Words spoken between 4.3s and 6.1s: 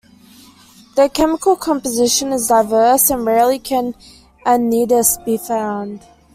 a nidus be found.